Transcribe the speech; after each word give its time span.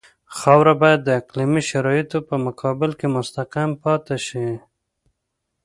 خاوره 0.37 0.73
باید 0.81 0.99
د 1.03 1.09
اقلیمي 1.21 1.61
شرایطو 1.69 2.17
په 2.29 2.35
مقابل 2.45 2.91
کې 2.99 3.07
مستحکم 3.15 3.69
پاتې 3.83 4.17
شي 4.27 4.47